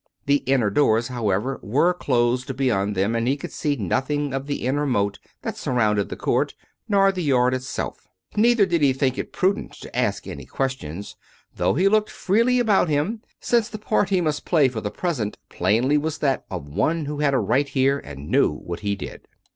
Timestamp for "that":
5.43-5.57, 16.17-16.45